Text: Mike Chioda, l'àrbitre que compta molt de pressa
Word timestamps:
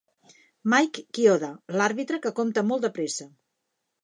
Mike 0.73 1.03
Chioda, 1.17 1.49
l'àrbitre 1.81 2.19
que 2.25 2.33
compta 2.41 2.65
molt 2.71 2.89
de 2.89 2.93
pressa 2.97 3.29